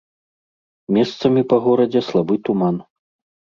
Месцамі 0.97 1.45
па 1.53 1.61
горадзе 1.67 2.01
слабы 2.09 2.35
туман. 2.51 2.83